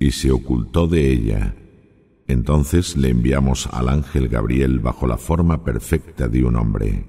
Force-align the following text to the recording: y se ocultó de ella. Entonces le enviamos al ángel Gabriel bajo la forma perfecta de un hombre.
y 0.00 0.10
se 0.10 0.32
ocultó 0.32 0.88
de 0.88 1.12
ella. 1.12 1.54
Entonces 2.26 2.96
le 2.96 3.10
enviamos 3.10 3.68
al 3.70 3.88
ángel 3.88 4.28
Gabriel 4.28 4.80
bajo 4.80 5.06
la 5.06 5.18
forma 5.18 5.62
perfecta 5.62 6.26
de 6.26 6.42
un 6.42 6.56
hombre. 6.56 7.04